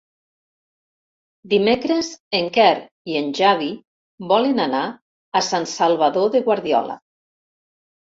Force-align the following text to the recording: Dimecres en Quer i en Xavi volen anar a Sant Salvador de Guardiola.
Dimecres 1.51 2.09
en 2.39 2.49
Quer 2.57 2.71
i 3.13 3.21
en 3.21 3.31
Xavi 3.43 3.69
volen 4.35 4.67
anar 4.67 4.83
a 5.43 5.47
Sant 5.53 5.73
Salvador 5.79 6.37
de 6.39 6.47
Guardiola. 6.51 7.03